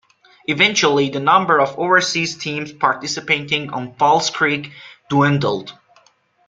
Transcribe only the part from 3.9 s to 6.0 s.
False Creek dwindled.